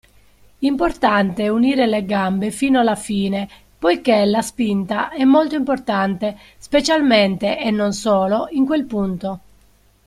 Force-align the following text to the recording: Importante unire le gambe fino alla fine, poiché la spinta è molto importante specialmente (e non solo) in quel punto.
Importante 0.69 1.47
unire 1.49 1.85
le 1.85 2.03
gambe 2.05 2.49
fino 2.49 2.79
alla 2.79 2.95
fine, 2.95 3.47
poiché 3.77 4.25
la 4.25 4.41
spinta 4.41 5.11
è 5.11 5.25
molto 5.25 5.53
importante 5.53 6.39
specialmente 6.57 7.59
(e 7.59 7.69
non 7.69 7.93
solo) 7.93 8.47
in 8.49 8.65
quel 8.65 8.85
punto. 8.85 9.39